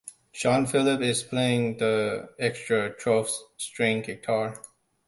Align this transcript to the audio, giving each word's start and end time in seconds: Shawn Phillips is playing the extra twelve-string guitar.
Shawn 0.31 0.65
Phillips 0.65 1.05
is 1.05 1.21
playing 1.21 1.77
the 1.77 2.29
extra 2.39 2.89
twelve-string 2.97 4.01
guitar. 4.01 4.59